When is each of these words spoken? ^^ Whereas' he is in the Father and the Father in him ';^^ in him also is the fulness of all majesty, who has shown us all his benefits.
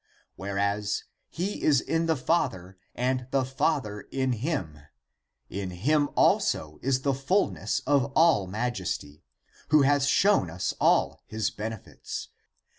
^^ 0.01 0.03
Whereas' 0.35 1.03
he 1.29 1.61
is 1.61 1.79
in 1.79 2.07
the 2.07 2.15
Father 2.15 2.75
and 2.95 3.27
the 3.29 3.45
Father 3.45 4.01
in 4.11 4.31
him 4.31 4.73
';^^ 4.75 4.83
in 5.47 5.69
him 5.69 6.09
also 6.15 6.79
is 6.81 7.01
the 7.03 7.13
fulness 7.13 7.81
of 7.85 8.11
all 8.15 8.47
majesty, 8.47 9.23
who 9.67 9.83
has 9.83 10.07
shown 10.07 10.49
us 10.49 10.73
all 10.81 11.21
his 11.27 11.51
benefits. 11.51 12.29